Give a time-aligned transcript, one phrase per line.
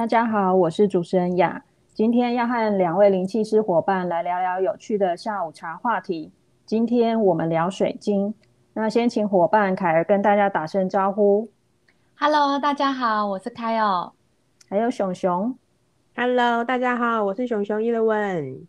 [0.00, 6.32] 大家好，我是主持人雅，今天要和两位灵气师伙伴来聊聊有趣的下午茶话题。
[6.64, 8.32] 今天我们聊水晶，
[8.72, 11.50] 那先请伙伴凯儿跟大家打声招呼。
[12.18, 14.10] Hello，大家好，我是凯尔。
[14.70, 15.54] 还有熊熊。
[16.16, 18.66] Hello，大家好，我是熊熊伊乐问。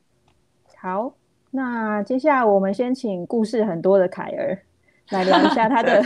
[0.75, 1.13] 好，
[1.51, 4.63] 那接下来我们先请故事很多的凯儿
[5.11, 6.01] 来聊一下他的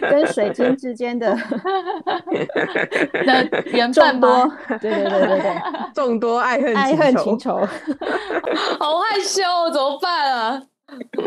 [0.10, 1.32] 跟水晶之间的
[3.24, 5.62] 的缘分众多吗？，对对对对对，
[5.94, 7.56] 众多爱恨爱恨情仇。
[8.78, 10.62] 好害羞哦，怎么办啊？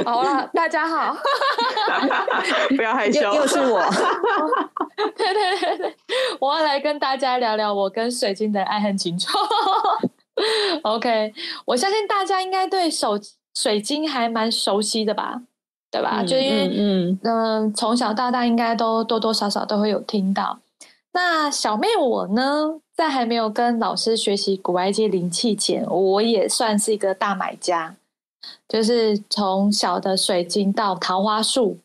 [0.05, 1.15] 好了，大家好。
[2.75, 3.81] 不要害羞，又又是我，
[5.15, 5.95] 对对对对，
[6.39, 9.29] 我要来跟大家聊聊我跟水晶的爱恨情仇。
[10.83, 11.33] OK，
[11.65, 13.17] 我相信大家应该对手
[13.55, 15.41] 水晶还蛮熟悉的吧？
[15.91, 16.23] 对吧？
[16.23, 20.59] 就因为嗯嗯，从小到大应该都多多少少都会有听到。
[21.13, 27.95] 那小妹我呢，在还没有跟老师学习古埃及灵气前，我也算是一个大买家，
[28.67, 31.77] 就是从小的水晶到桃花树，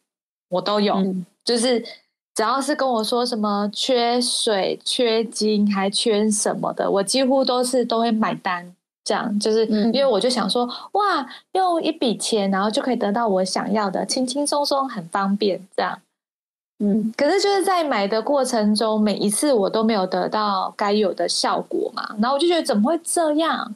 [0.49, 0.95] 我都有。
[0.95, 1.81] 嗯就是
[2.35, 8.75] 只要是跟我说什么缺水、缺金还缺什么的，我几乎都是都会买单。
[9.11, 15.61] 这样就是嗯因为我就想说，哇，用一笔钱，然后就可以得到我想要的，轻轻松松，很方便。
[15.77, 15.99] 这样，
[16.79, 23.75] 嗯可是就是在买的过程中，每一次我都没有得到该有的效果嘛，然后我就觉得怎么会这样？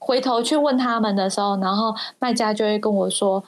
[0.00, 3.42] 回头去问他们的时候，然后卖家就会跟我说：“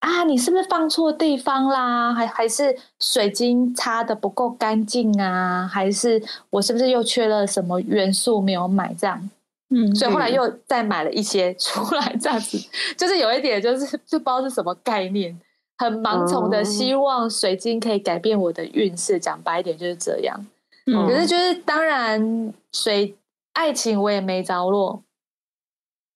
[0.00, 2.12] 啊，你是不是放错地方啦？
[2.12, 5.66] 还还是水晶擦的不够干净啊？
[5.72, 8.92] 还是我是不是又缺了什么元素没有买？
[8.92, 9.30] 这样，
[9.74, 12.58] 嗯所以后来又再买了一些 出来，这样子
[12.96, 15.38] 就是有一点就是就不知道是什么概念，
[15.78, 19.18] 很盲从的哦希望水晶可以改变我的运势。
[19.18, 20.46] 讲白一点就是这样。
[20.86, 23.14] 嗯可是就是当然水
[23.52, 25.02] 爱情我也没着落，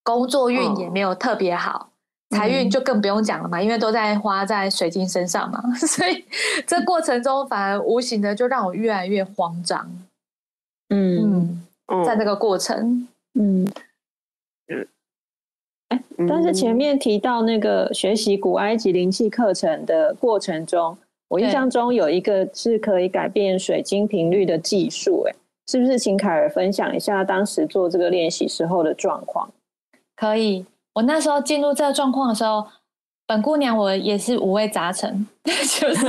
[0.03, 1.91] 工作运也没有特别好。
[2.31, 6.25] 财运就更不用讲了嘛，因为都在花在水晶身上嘛， 所以
[6.67, 9.89] 这过程中反而无形的就让我越来越慌张。
[10.91, 13.07] 嗯嗯，嗯在那个过程，
[13.39, 13.67] 嗯。
[15.89, 20.99] 哎，但是前面提到那个学习古埃及灵气课程的过程中，
[21.29, 25.35] 我印象中有一个是可以改变水晶频率的技术，哎，
[25.69, 29.49] 是不是请凯尔分享一下当时做这个练习时候的状况？
[30.17, 30.67] 可以。
[30.95, 32.67] 我那时候进入这个状况的时候，
[33.27, 36.07] 本姑娘我也是五味杂陈， 就是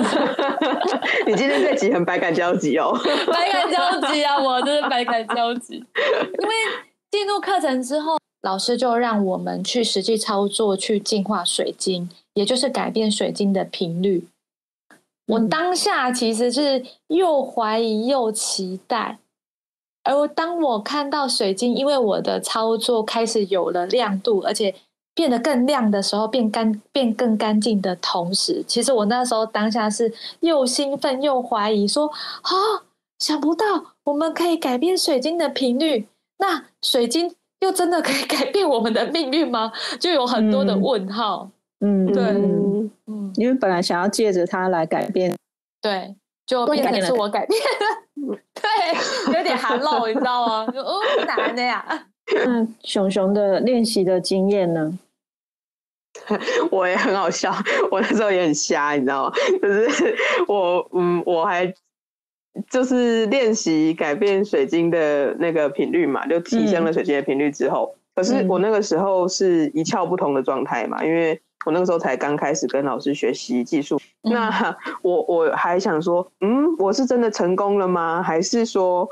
[1.28, 2.98] 你今天这集很百感交集哦。
[3.28, 5.76] 百感交集啊，我真是百感交集。
[5.76, 6.56] 因为
[7.10, 14.28] 进入课程之后，老师就让我们去实际操作，去净化水晶，也就是改变水晶的频率。
[15.28, 19.20] 我嗯当下其实是又怀疑又期待，
[20.04, 24.76] 而当我看到水晶因为我的操作开始有了亮度，而且
[25.14, 32.52] 变得更亮的时候，变干变更干净的同时，其实我那时候当下是又兴奋又怀疑，说啊，
[33.20, 33.66] 想不到
[34.04, 36.08] 我们可以改变水晶的频率，
[36.40, 39.72] 那水晶又真的可以 改变我们的命运吗？
[40.00, 41.50] 就有很多的嗯问号。
[41.80, 45.36] 嗯，对嗯嗯，因为本来想要借着它来改变，
[45.82, 46.16] 对，
[46.46, 50.66] 就变成是我改变了， 对，有点含漏，你知道吗？
[50.72, 51.86] 就哦，难的呀。
[52.46, 54.98] 那熊熊的练习的经验呢？
[56.72, 57.54] 我也很好笑，
[57.92, 59.34] 我那时候也很瞎，你知道吗？
[59.62, 60.16] 就是
[60.48, 61.72] 我，嗯，我还
[62.70, 78.24] 就是练习改变水晶的那个频率嘛，就提升了水晶的频率之后，可是我那个时候是一窍不通的状态嘛，因为我那个时候才刚开始跟老师学习技术，嗯那我我还想说，嗯，我是真的成功了吗？
[78.24, 79.10] 还是说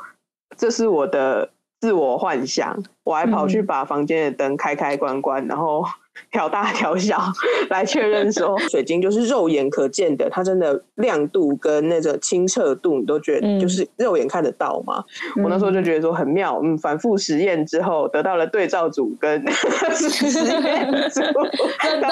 [0.58, 1.50] 这是我的
[1.82, 2.82] 自我幻想？
[3.04, 5.86] 我还跑去嗯把房间的灯开开关关，然后
[6.32, 7.20] 调大调小
[7.70, 15.04] 来确认说， 水晶就是肉眼可见的，它真的亮度跟那个清澈度，你都觉得就是肉眼看得到吗？
[15.44, 19.44] 我那时候就觉得说很妙，嗯，反复实验之后得到了对照组跟
[19.94, 21.22] 实验组，
[21.82, 22.08] 真的，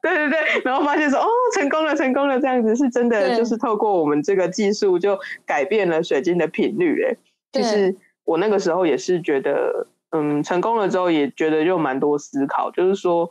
[0.00, 7.16] 对对对，然后发现说哦，成功了，成功了，这样子是真的，就是透过我们这个技术就改变了水晶的频率，哎，
[7.52, 7.94] 其实
[8.24, 9.86] 我那个时候也是觉得。
[10.12, 13.30] 嗯，成功了之后也觉得就蛮多思考，就是说，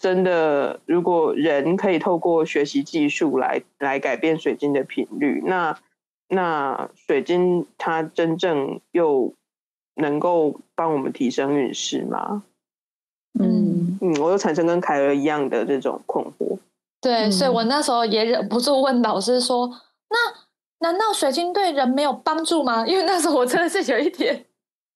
[0.00, 5.76] 真的，如果人可以透过学习技术来来改变水晶的频率，那
[6.28, 9.34] 那水晶它真正又
[9.96, 12.44] 能够帮我们提升运势吗？
[13.40, 16.58] 嗯嗯，我又产生跟凯儿一样的这种困惑。
[17.00, 19.68] 对，所以我那时候也忍不住问老师说
[20.08, 24.46] ：“那难道水晶对人没有帮助吗？”因为那时候我真的是有一点。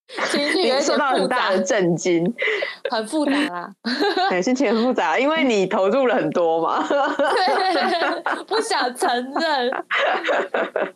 [0.30, 2.24] 情绪也受到很大的震惊，
[2.90, 3.74] 很复杂啦，
[4.30, 9.84] 对，心情很复杂，因为你投入了很多嘛，对，不想承认。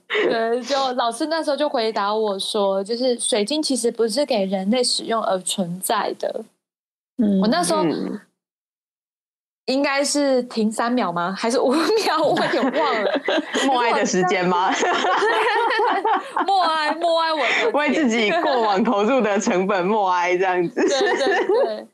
[0.09, 6.45] 对，就老师那时候就回答我说，就是水晶其实不是给人类使用而存在的。
[7.19, 7.85] 嗯，我那时候。
[9.71, 11.33] 应该是停三秒吗？
[11.39, 12.21] 还是五秒？
[12.23, 13.21] 我有点忘了。
[13.67, 14.71] 默哀的时间吗？
[16.45, 17.33] 默哀，默哀，
[17.73, 20.75] 我为自己过往投入的成本默哀，这样子。
[20.75, 21.87] 对对对。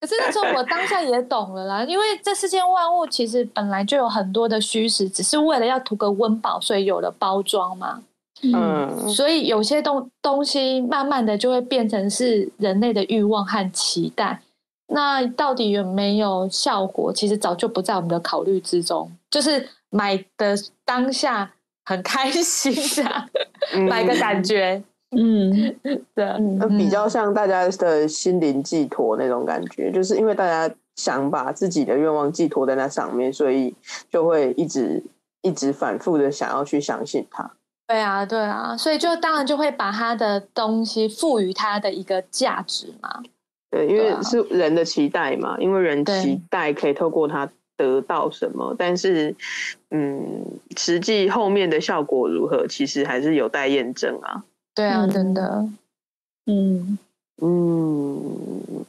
[0.00, 8.02] 可是那时候我当下也懂了啦，因为这世间万物其实本来就有很多的虚实，只是为了要图个温饱，所以有了包装嘛。
[8.42, 9.08] 嗯。
[9.08, 14.40] 所以有些东东西，慢慢的就会变成是人类的欲望和期待。
[14.88, 17.12] 那到底有没有效果？
[17.12, 19.10] 其实早就不在我们的考虑之中。
[19.30, 20.54] 就是买的
[20.84, 21.52] 当下
[21.84, 22.72] 很开心
[23.04, 23.28] 的，
[23.88, 24.82] 买个感觉，
[25.16, 25.50] 嗯，
[26.14, 29.90] 对，比较像大家的心灵寄托那种感觉。
[29.90, 33.74] 就是因为大家想把自己的愿望寄托在那上面，所以
[34.10, 35.02] 就会一直
[35.42, 37.50] 一直反复的想要去相信它。
[37.88, 43.22] 对啊，对啊，所以就当然就会把他的东西赋予它的一个价值嘛。
[43.70, 49.34] 对，因为是人的期待嘛，因为人期待可以透过它得到什么，但是，
[49.90, 50.44] 嗯，
[50.76, 54.44] 实际后面的效果如何，其实还是有待验证啊。
[54.74, 55.66] 对啊，真的，
[56.46, 56.98] 嗯
[57.42, 58.84] 嗯。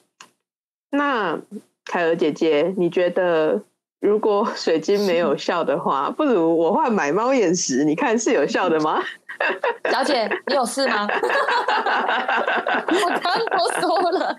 [0.89, 1.37] 那
[1.85, 3.61] 凯儿姐姐，你觉得
[3.99, 9.03] 如果水晶没有效的话，不如我换买猫眼石，你看是有效的吗？
[9.91, 11.07] 小姐，你有事吗？
[12.87, 14.35] 我刚都说了。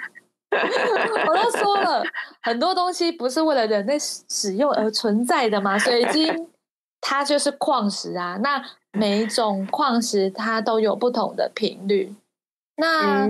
[1.29, 2.03] 我都说了
[2.41, 6.49] 很多东西不是为了人类使用而存在的嘛，水晶
[7.03, 8.39] 它就是矿石啊。
[8.43, 12.13] 那每一种矿石它都有不同的频率，
[12.77, 13.29] 那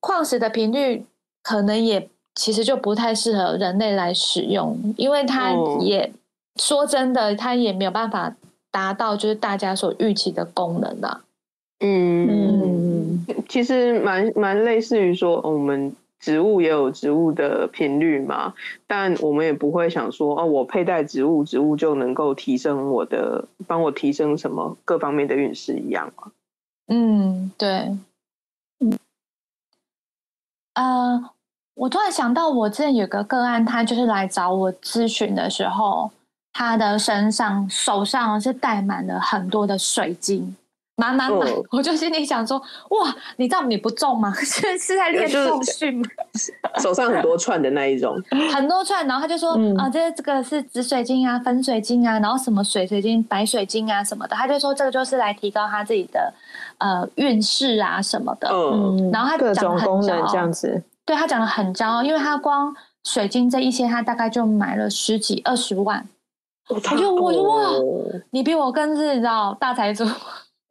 [0.00, 1.06] 矿石的频率
[1.44, 6.12] 可能也其实就不太适合人类来使用，因为它也
[6.56, 8.34] 说真的，它也没有办法
[8.72, 11.20] 达到就是大家所预期的功能的。
[11.80, 15.94] 嗯，其实蛮蛮类似于说我们。
[16.20, 18.54] 植物也有植物的频率嘛，
[18.86, 26.32] 但我们也不会想说哦，我佩戴植物，植物就能够提升我的，帮我提升什么各方面的运势一样嘛。
[26.88, 27.96] 嗯，对。
[28.80, 28.98] 嗯，
[30.74, 31.30] 呃，
[31.74, 36.10] 我突然想到，我之前有个个案，他就是来找我咨询的时候，
[36.52, 40.56] 他的身上、手上是戴满了很多的水晶。
[40.98, 42.58] 满满满， 我就心里想说：
[42.90, 44.34] 哇，你知道你不重吗？
[44.42, 46.04] 是是在练重训吗？
[46.82, 48.20] 手上很多串的那一种，
[48.52, 49.06] 很多串。
[49.06, 54.34] 然后他就说：啊，这这个是紫水晶啊，粉水晶啊，然后什么水水晶、白水晶啊什么的。
[54.34, 56.34] 他就说这个就是来提高他自己的
[56.78, 58.48] 呃运势啊什么的。
[58.50, 60.82] 嗯，然后他讲的很骄傲，这样子。
[61.04, 62.74] 对他讲的很骄傲，因为他光
[63.04, 66.04] 水晶这一些，他大概就买了十几二十万。
[66.68, 67.70] 我就我就哇，
[68.30, 70.04] 你比我更是你知道大财主。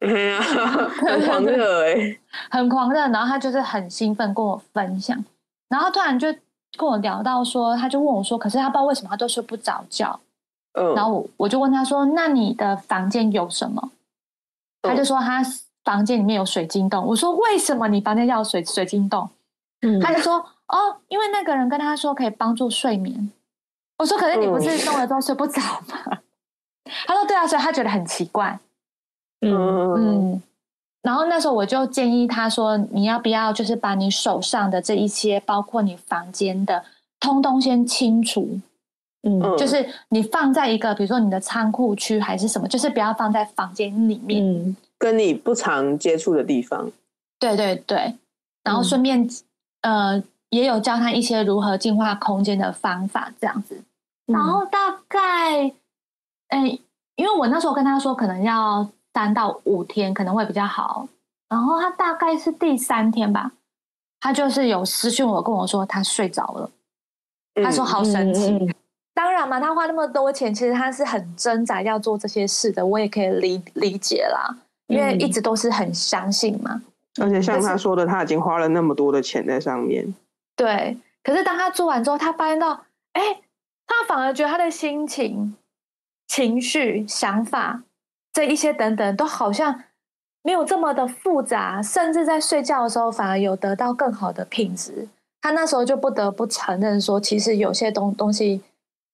[0.00, 2.18] 很狂热哎，
[2.50, 3.00] 很狂热。
[3.08, 5.22] 然后他就是很兴奋跟我分享，
[5.68, 6.32] 然后突然就
[6.76, 10.18] 跟我聊到说，他就问我说：“可是他不知道为什么他都睡不着觉。”
[10.78, 13.90] 嗯，然后我我就问他说：“那你的房间有什么？”
[14.82, 15.42] 他就说他
[15.84, 17.04] 房间里面有水晶洞。
[17.04, 19.28] 我说：“为什么你房间要水水晶洞？”
[19.82, 20.36] 嗯，他就说
[20.68, 23.32] ：“哦，因为那个人跟他说可以帮助睡眠。”
[23.98, 25.98] 我说：“可是你不是弄了之后睡不着吗？”
[27.06, 28.56] 他说：“对啊，所以他觉得很奇怪。”
[29.40, 29.52] 嗯
[29.94, 30.42] 嗯，
[31.02, 36.84] 然后那时候我就建议他说：“你要不要就是把你手上的这一些，包括你房间的，
[37.20, 38.60] 通通先清除？
[39.22, 46.90] 嗯，就是你放在一个，比如说你的仓库区还是什么，就是不要放在房间里面，跟你不常接触的地方。
[47.40, 48.14] 对对对，
[48.64, 49.28] 然后顺便
[49.82, 53.80] 呃也有教他一些如何净化空间的方法，这样子。
[54.26, 55.72] 然后大概，
[56.48, 56.78] 哎，
[57.16, 61.08] 因为我那时候跟他说，可能要三到五天可能会比较好。
[61.48, 63.50] 然后他大概是第三天吧，
[64.20, 66.70] 他就是有私讯我跟我说他睡着了，
[67.64, 68.72] 他说好神奇。
[69.14, 74.56] 当然嘛，他花那么多钱，其实他是很挣扎要做这些事的，我也可以理理解啦，
[74.86, 76.80] 因为一直都是很相信嘛。
[77.20, 80.14] 而且像他说的，他已经花了那么多的钱在上面。
[80.54, 82.80] 对，可是当他做完之后，他发现到，
[83.14, 83.40] 哎，
[83.88, 85.56] 他反而觉得他的心情、
[86.28, 87.82] 情绪、想法
[88.38, 89.82] 这一些等等，都好像
[90.44, 95.08] 没有这么的复杂，甚至在睡觉的时候反而有得到更好的品质。
[95.40, 98.62] 他那时候就不得不承认说，其实有些东东西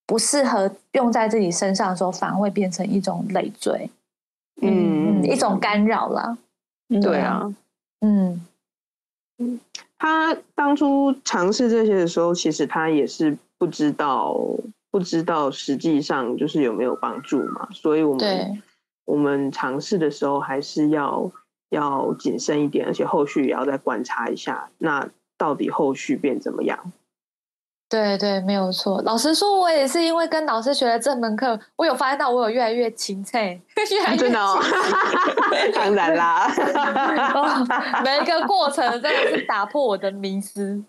[0.07, 3.88] 不适合用在自己身上的时候，反而会变成一种累赘，
[4.61, 6.37] 嗯，一种干扰了。
[7.00, 7.50] 对啊。
[8.02, 8.47] 嗯
[9.38, 9.59] 嗯，
[9.97, 14.37] 他当初尝试这些的时候，其实他也是不知道，
[14.90, 17.66] 不知道实际上就是有没有帮助嘛。
[17.73, 18.62] 所以我们
[19.04, 21.30] 我们尝试的时候还是要
[21.70, 26.92] 要谨慎一点，而且后续也要再观察一下，那到底后续变怎么样。
[27.87, 29.00] 对对，没有错。
[29.02, 34.58] 老实说，我也是因为跟老师学了这门课，我有发现到我有越来越勤粹，越来越 真的哦。
[35.75, 36.49] 当然啦，
[38.02, 40.82] 每一个过程真的是打破我的迷思。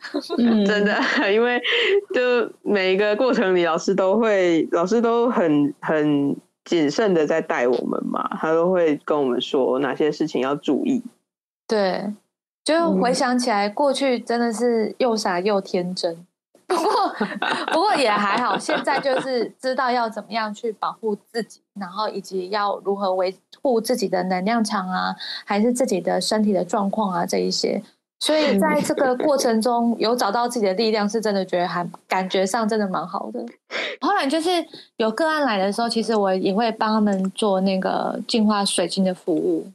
[0.66, 1.00] 真的，
[1.32, 1.62] 因为
[2.12, 11.02] 就每一个过程里，老师都会，老师都很很谨慎的在带我们嘛，他都会跟我们说哪些事情要注意。
[11.68, 12.12] 对，
[12.64, 16.26] 就回想起来，过去真的是又傻又天真。
[16.68, 17.16] 不过，
[17.72, 18.58] 不过也还好。
[18.58, 27.84] 现在就是知道要怎么样去保护自己，然后以及要如何维护自己的能量场啊，还是自己的身体的状况啊，这一些。
[28.20, 33.46] 所以在这个过程中，有找到自己的力量，是真的觉得还感觉上真的蛮好的。
[34.02, 34.50] 后来就是
[34.98, 39.70] 有个案来的时候，其实我也会帮他们做那个净化水晶的服务，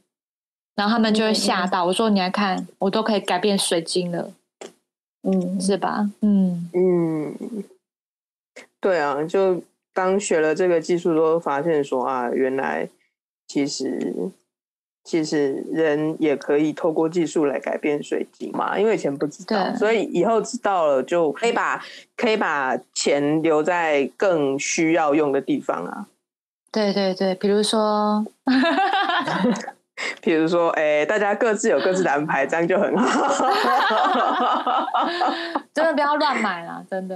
[0.75, 4.31] 然后他们就会吓到我说：“你来看，我都可以改变水晶了。”
[5.23, 6.09] 嗯，是吧？
[6.21, 7.63] 嗯嗯，
[8.79, 9.61] 对啊，就
[9.93, 12.89] 当学了这个技术，都发现说啊，原来
[13.47, 14.31] 其实
[15.03, 18.77] 其实人也可以透过技术来改变水晶嘛。
[18.77, 21.83] 因为以前不知道，所以以后知道了，就可以把
[22.15, 26.07] 可以把钱留在更需要用的地方啊。
[26.71, 28.25] 对对对，比如说。
[30.21, 33.47] 比如说，哎，大家各自有各自的安排，这样就很好。
[35.73, 37.15] 真的不要乱买啦，真的。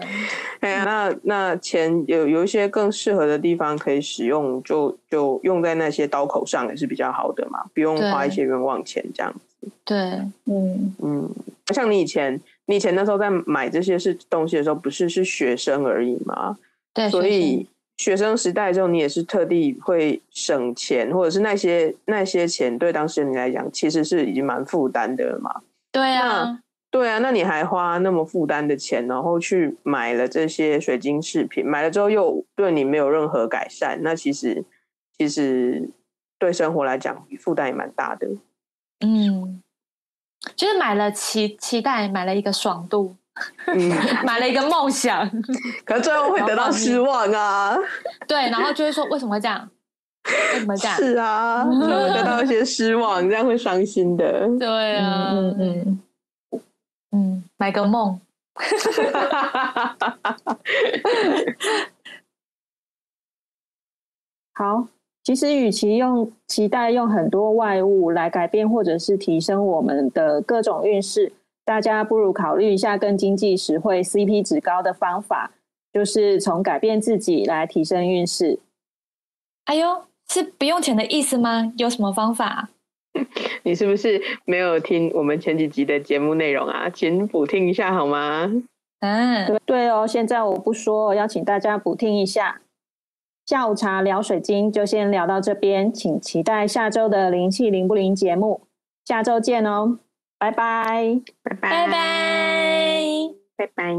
[0.62, 9.39] 哎呀，那那钱有有一些更适合的地方可以使用，就就用在那些刀口上也是比较好的嘛，不用花一些冤枉钱这样子。
[9.84, 9.98] 对，
[10.46, 11.30] 嗯嗯，
[11.74, 16.58] 像你以前，你以前那时候在买这些是东西的时候，不是是学生而已嘛？
[16.94, 17.68] 对，所以。
[17.98, 25.62] 学生时代之后，你也是特地会省钱，或者是那些那些钱对当时的你来讲，其实是已经蛮负担的了嘛？
[25.92, 26.60] 对啊，
[26.92, 34.64] 对啊，那你还花那么负担的钱，然后去买了这些水晶饰品，买了之后又对你没有任何改善，那其实
[35.18, 35.90] 其实
[36.38, 38.28] 对生活来讲负担也蛮大的。
[39.00, 39.62] 嗯，
[40.56, 43.16] 就是买了期期待，买了一个爽度。
[43.68, 43.89] 嗯，
[44.24, 45.30] 买了一个梦想，
[45.86, 47.75] 可是最后会得到失望啊。
[48.27, 49.70] 对，然后就会说为什么会这样？
[50.54, 50.98] 为什么这样？
[50.98, 54.48] 是啊，得到一些失望，这样会伤心的。
[54.58, 56.01] 对啊，嗯嗯
[57.12, 58.20] 嗯，买个梦。
[64.54, 64.88] 好，
[65.22, 71.34] 其实与其用期待用很多外物来改变或者是提升我们的各种运势。
[71.65, 75.51] 大家不如考虑一下更经济实惠、CP 值高的方法，
[75.91, 78.60] 就是从改变自己来提升运势。
[79.65, 81.74] 哎呦，是不用钱的意思吗？
[81.77, 82.69] 有什么方法？
[83.63, 86.88] 你是不是没有听我们前几集的节目内容啊？
[86.89, 88.51] 请补听一下好吗？
[89.00, 90.05] 嗯，对对哦。
[90.05, 92.62] 现在我不说，要请大家补听一下。
[93.45, 98.62] 下午茶聊水晶就先聊到这边，请期待下周的灵气灵不灵节目。
[99.05, 100.00] 下周见哦。
[100.38, 101.88] 拜拜，拜拜，
[103.58, 103.94] 拜拜拜，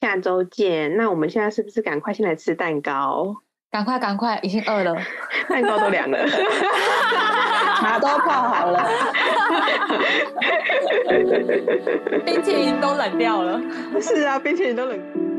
[0.00, 0.96] 下周见。
[0.96, 3.36] 那我们现在是不是赶快先来吃蛋糕？
[3.70, 4.96] 赶快，赶快，已经饿了，
[5.48, 6.26] 蛋糕都凉了，
[7.80, 8.84] 茶都泡好了，
[12.24, 13.60] 冰淇淋都冷掉了。
[14.00, 15.31] 是啊，冰淇淋都冷。